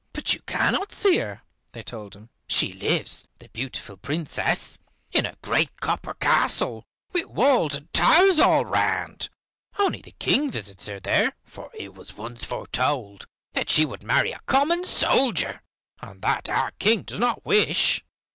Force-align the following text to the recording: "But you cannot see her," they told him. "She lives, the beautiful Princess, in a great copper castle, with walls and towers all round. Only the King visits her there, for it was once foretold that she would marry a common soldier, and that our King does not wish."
"But 0.13 0.33
you 0.33 0.39
cannot 0.47 0.91
see 0.91 1.19
her," 1.19 1.43
they 1.73 1.83
told 1.83 2.15
him. 2.15 2.31
"She 2.47 2.73
lives, 2.73 3.27
the 3.37 3.49
beautiful 3.49 3.97
Princess, 3.97 4.79
in 5.11 5.27
a 5.27 5.37
great 5.43 5.79
copper 5.79 6.15
castle, 6.15 6.83
with 7.13 7.27
walls 7.27 7.75
and 7.75 7.93
towers 7.93 8.39
all 8.39 8.65
round. 8.65 9.29
Only 9.77 10.01
the 10.01 10.15
King 10.17 10.49
visits 10.49 10.87
her 10.87 10.99
there, 10.99 11.33
for 11.43 11.69
it 11.75 11.93
was 11.93 12.17
once 12.17 12.43
foretold 12.43 13.27
that 13.53 13.69
she 13.69 13.85
would 13.85 14.01
marry 14.01 14.31
a 14.31 14.39
common 14.47 14.85
soldier, 14.85 15.61
and 16.01 16.19
that 16.23 16.49
our 16.49 16.71
King 16.79 17.03
does 17.03 17.19
not 17.19 17.45
wish." 17.45 18.01